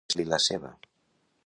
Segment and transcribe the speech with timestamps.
[0.03, 0.73] Veure-se-li la ceba.